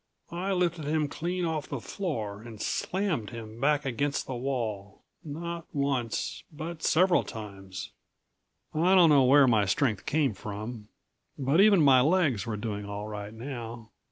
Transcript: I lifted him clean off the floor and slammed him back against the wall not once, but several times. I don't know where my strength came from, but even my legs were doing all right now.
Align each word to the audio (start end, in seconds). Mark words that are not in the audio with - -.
I 0.31 0.51
lifted 0.51 0.85
him 0.85 1.07
clean 1.07 1.45
off 1.45 1.69
the 1.69 1.79
floor 1.79 2.41
and 2.41 2.59
slammed 2.59 3.29
him 3.29 3.59
back 3.61 3.85
against 3.85 4.25
the 4.25 4.33
wall 4.33 5.03
not 5.23 5.65
once, 5.73 6.41
but 6.51 6.81
several 6.81 7.21
times. 7.21 7.91
I 8.73 8.95
don't 8.95 9.11
know 9.11 9.25
where 9.25 9.45
my 9.45 9.65
strength 9.65 10.07
came 10.07 10.33
from, 10.33 10.87
but 11.37 11.61
even 11.61 11.83
my 11.83 12.01
legs 12.01 12.47
were 12.47 12.57
doing 12.57 12.83
all 12.85 13.07
right 13.07 13.31
now. 13.31 13.91